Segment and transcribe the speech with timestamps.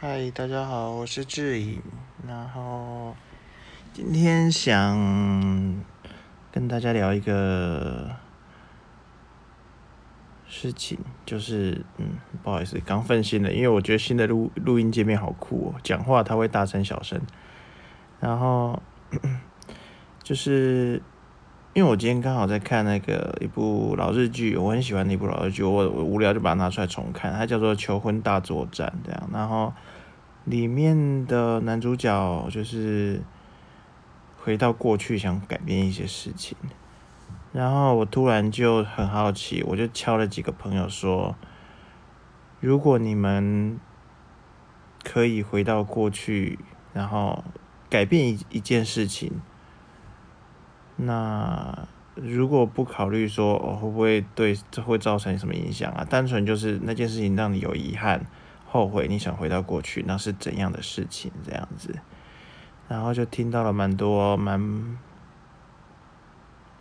[0.00, 1.82] 嗨，大家好，我是志颖。
[2.24, 3.16] 然后
[3.92, 4.96] 今天想
[6.52, 8.14] 跟大家聊一个
[10.46, 12.10] 事情，就是嗯，
[12.44, 17.20] 不好意思，刚分新了，因为我觉得新的录录音界面好酷哦，讲话它会大声小声。
[18.20, 18.80] 然后
[20.22, 21.02] 就是
[21.78, 29.72] 因为我今天刚好在看那个一部老日剧，我很喜欢那部老日剧，我我无聊就把它拿出来重看，它叫做《求婚大作战》这样，然后。
[30.44, 33.22] 里面的男主角就是
[34.38, 36.56] 回到过去想改变一些事情，
[37.52, 41.36] 然后我突然就很好奇，我就敲了几个朋友说
[42.60, 43.78] ：“如果你们
[45.04, 46.58] 可以回到过去，
[46.94, 47.44] 然后
[47.90, 49.30] 改变一一件事情，
[50.98, 56.04] 那如果不考虑说会不会对这会造成什么影响啊？
[56.04, 58.26] 单纯就是那件事情让你有遗憾。”
[58.70, 61.32] 后悔你想回到过去，那是怎样的事情？
[61.42, 61.98] 这样子，
[62.86, 64.98] 然后就听到了蛮多蛮，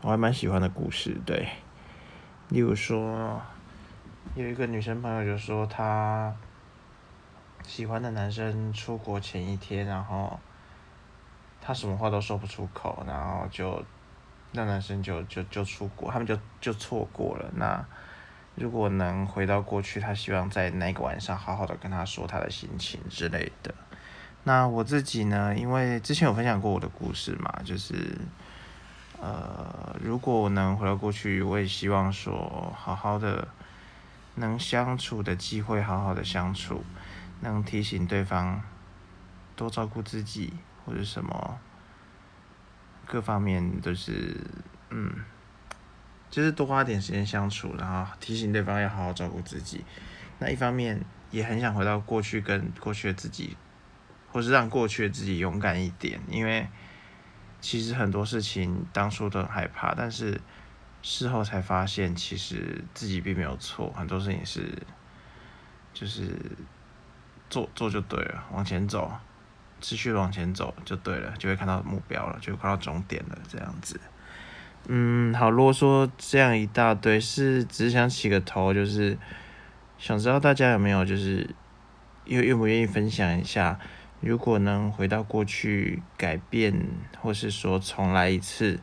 [0.02, 1.16] 我还蛮喜欢的故事。
[1.26, 1.48] 对，
[2.50, 3.42] 例如说，
[4.36, 6.36] 有一个女生朋友就说，她
[7.64, 10.38] 喜欢的男生出国前一天，然后
[11.62, 13.82] 她什么话都说不出口，然后就
[14.52, 17.86] 那男生就就就出国，他们就就错过了那。
[18.60, 23.72] 如果能回到过去，他希望在那个晚上好好的跟他说他的心情之类的。
[24.46, 25.56] 那我自己呢？
[25.56, 28.18] 因为之前有分享过我的故事嘛，就是
[29.22, 33.48] 呃，如果我能回到过去，我也希望说好好的
[34.34, 36.84] 能相处的机会，好好的相处，
[37.42, 38.60] 能提醒对方
[39.56, 40.54] 多照顾自己
[40.84, 41.60] 或者什么，
[43.08, 44.36] 各方面都是
[44.90, 45.12] 嗯。
[46.30, 49.86] 就是多花点时间相处，然后提醒对方要好好照顾自己。
[50.40, 53.56] 那一方面也很想回到过去，跟过去的自己，
[54.30, 56.20] 或是让过去的自己勇敢一点。
[56.28, 56.68] 因为
[57.62, 60.42] 其实很多事情当初都很害怕，但是
[61.02, 63.90] 事后才发现，其实自己并没有错。
[63.96, 64.78] 很多事情是
[65.94, 66.36] 就是
[67.50, 69.10] 做做就对了，往前走，
[69.82, 74.00] 持续往前走就对了，就会看到目标了，就会看到终点了，这样子。
[74.88, 79.18] 嗯，好啰嗦这样一大堆，是只想起个头，就是
[79.98, 81.50] 想知道大家有没有就是
[82.26, 83.80] 愿愿不愿意分享一下，
[84.22, 86.88] 如果能回到过去改变，
[87.20, 88.80] 或是说重来一次，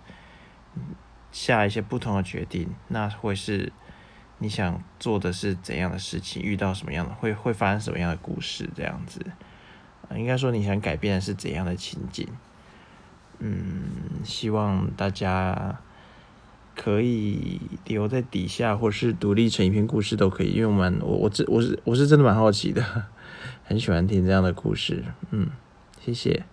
[1.32, 3.72] 下一些不同的决定，那会是
[4.38, 6.42] 你想做的是怎样的事情？
[6.42, 8.68] 遇到什么样的会会发生什么样的故事？
[8.74, 9.24] 这样子，
[10.16, 12.26] 应该说你想改变的是怎样的情景？
[13.38, 15.80] 嗯，希望大家。
[16.76, 22.82] 可以留在底下，或是独立成一篇故事都可以，因为我们我我这我是我是真的蛮好奇的，
[23.62, 25.50] 很喜欢听这样的故事，嗯，
[26.04, 26.44] 谢谢。